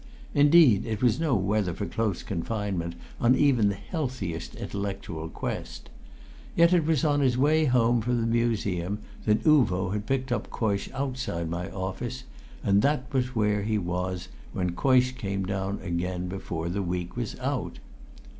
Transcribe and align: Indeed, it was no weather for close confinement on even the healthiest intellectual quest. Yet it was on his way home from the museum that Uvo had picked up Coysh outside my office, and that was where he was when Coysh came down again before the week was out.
Indeed, 0.33 0.87
it 0.87 1.03
was 1.03 1.19
no 1.19 1.35
weather 1.35 1.75
for 1.75 1.85
close 1.85 2.23
confinement 2.23 2.95
on 3.19 3.35
even 3.35 3.69
the 3.69 3.75
healthiest 3.75 4.55
intellectual 4.55 5.29
quest. 5.29 5.91
Yet 6.55 6.73
it 6.73 6.87
was 6.87 7.05
on 7.05 7.19
his 7.19 7.37
way 7.37 7.65
home 7.65 8.01
from 8.01 8.19
the 8.19 8.25
museum 8.25 8.97
that 9.25 9.43
Uvo 9.45 9.91
had 9.93 10.07
picked 10.07 10.31
up 10.31 10.49
Coysh 10.49 10.89
outside 10.93 11.51
my 11.51 11.69
office, 11.69 12.23
and 12.63 12.81
that 12.81 13.13
was 13.13 13.35
where 13.35 13.61
he 13.61 13.77
was 13.77 14.27
when 14.53 14.71
Coysh 14.71 15.15
came 15.15 15.45
down 15.45 15.79
again 15.83 16.27
before 16.27 16.67
the 16.67 16.81
week 16.81 17.15
was 17.15 17.37
out. 17.39 17.77